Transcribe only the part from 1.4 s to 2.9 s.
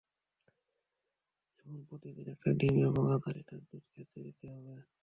যেমন প্রতিদিন একটা ডিম